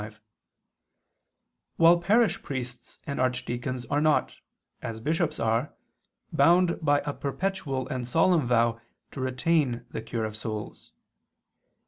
5], 0.01 0.19
while 1.75 1.99
parish 1.99 2.41
priests 2.41 2.97
and 3.05 3.19
archdeacons 3.21 3.85
are 3.85 4.01
not, 4.01 4.33
as 4.81 4.99
bishops 4.99 5.39
are, 5.39 5.75
bound 6.33 6.79
by 6.81 7.01
a 7.05 7.13
perpetual 7.13 7.87
and 7.89 8.07
solemn 8.07 8.47
vow 8.47 8.81
to 9.11 9.21
retain 9.21 9.85
the 9.91 10.01
cure 10.01 10.25
of 10.25 10.35
souls. 10.35 10.91